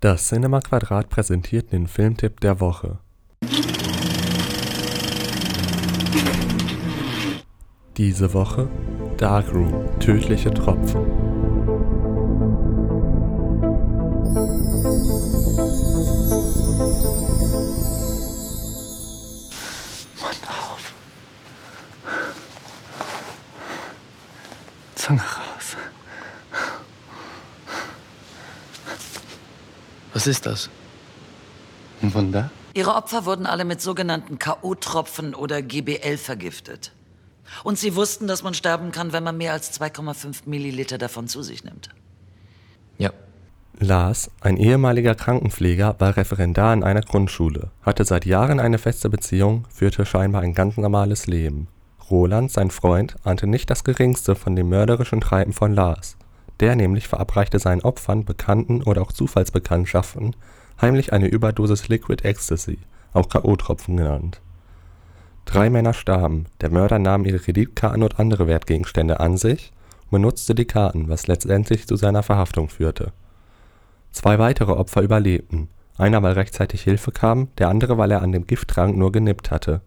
[0.00, 3.00] Das Cinema Quadrat präsentiert den Filmtipp der Woche.
[7.96, 8.68] Diese Woche
[9.16, 11.04] Darkroom Tödliche Tropfen.
[20.20, 20.92] Mund auf.
[24.94, 25.76] Zunge raus.
[30.18, 30.68] Was ist das?
[32.02, 32.50] Ein Wunder?
[32.74, 36.90] Ihre Opfer wurden alle mit sogenannten K.O.-Tropfen oder GBL vergiftet.
[37.62, 41.44] Und sie wussten, dass man sterben kann, wenn man mehr als 2,5 Milliliter davon zu
[41.44, 41.90] sich nimmt.
[42.96, 43.12] Ja.
[43.78, 49.66] Lars, ein ehemaliger Krankenpfleger, war Referendar in einer Grundschule, hatte seit Jahren eine feste Beziehung,
[49.72, 51.68] führte scheinbar ein ganz normales Leben.
[52.10, 56.16] Roland, sein Freund, ahnte nicht das Geringste von dem mörderischen Treiben von Lars.
[56.60, 60.34] Der nämlich verabreichte seinen Opfern, Bekannten oder auch Zufallsbekanntschaften
[60.80, 62.78] heimlich eine Überdosis Liquid Ecstasy,
[63.12, 64.40] auch K.O.-Tropfen genannt.
[65.44, 69.72] Drei Männer starben, der Mörder nahm ihre Kreditkarten und andere Wertgegenstände an sich
[70.04, 73.12] und benutzte die Karten, was letztendlich zu seiner Verhaftung führte.
[74.12, 78.46] Zwei weitere Opfer überlebten, einer weil rechtzeitig Hilfe kam, der andere weil er an dem
[78.46, 79.80] Gifttrank nur genippt hatte.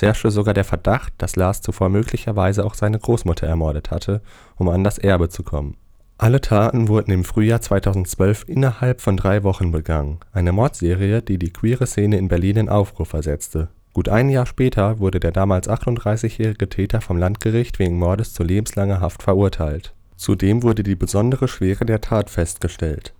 [0.00, 4.22] Herrschte sogar der Verdacht, dass Lars zuvor möglicherweise auch seine Großmutter ermordet hatte,
[4.56, 5.76] um an das Erbe zu kommen.
[6.18, 11.52] Alle Taten wurden im Frühjahr 2012 innerhalb von drei Wochen begangen, eine Mordserie, die die
[11.52, 13.68] queere Szene in Berlin in Aufruhr versetzte.
[13.92, 19.00] Gut ein Jahr später wurde der damals 38-jährige Täter vom Landgericht wegen Mordes zu lebenslanger
[19.00, 19.94] Haft verurteilt.
[20.16, 23.12] Zudem wurde die besondere Schwere der Tat festgestellt.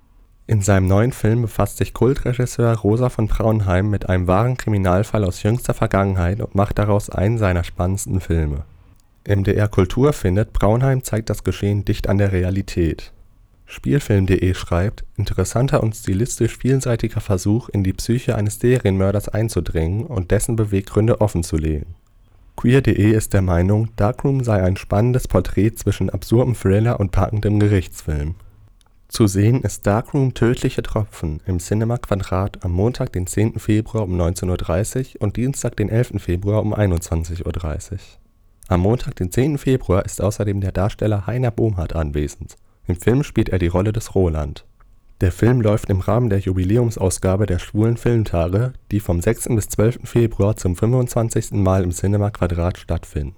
[0.46, 5.42] In seinem neuen Film befasst sich Kultregisseur Rosa von Braunheim mit einem wahren Kriminalfall aus
[5.44, 8.64] jüngster Vergangenheit und macht daraus einen seiner spannendsten Filme.
[9.26, 13.12] MDR Kultur findet, Braunheim zeigt das Geschehen dicht an der Realität.
[13.66, 20.56] Spielfilm.de schreibt, interessanter und stilistisch vielseitiger Versuch, in die Psyche eines Serienmörders einzudringen und dessen
[20.56, 21.94] Beweggründe offenzulegen.
[22.56, 28.34] Queer.de ist der Meinung, Darkroom sei ein spannendes Porträt zwischen absurdem Thriller und packendem Gerichtsfilm.
[29.12, 33.58] Zu sehen ist Darkroom Tödliche Tropfen im Cinema Quadrat am Montag, den 10.
[33.58, 36.14] Februar um 19.30 Uhr und Dienstag, den 11.
[36.16, 37.98] Februar um 21.30 Uhr.
[38.68, 39.58] Am Montag, den 10.
[39.58, 42.56] Februar ist außerdem der Darsteller Heiner Bohmhardt anwesend.
[42.86, 44.64] Im Film spielt er die Rolle des Roland.
[45.20, 49.48] Der Film läuft im Rahmen der Jubiläumsausgabe der Schwulen Filmtage, die vom 6.
[49.48, 50.08] bis 12.
[50.08, 51.50] Februar zum 25.
[51.50, 53.36] Mal im Cinema Quadrat stattfinden.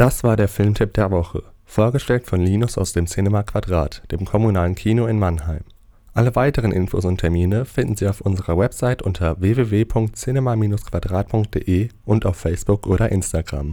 [0.00, 4.74] Das war der Filmtipp der Woche, vorgestellt von Linus aus dem Cinema Quadrat, dem kommunalen
[4.74, 5.60] Kino in Mannheim.
[6.14, 12.86] Alle weiteren Infos und Termine finden Sie auf unserer Website unter www.cinema-quadrat.de und auf Facebook
[12.86, 13.68] oder Instagram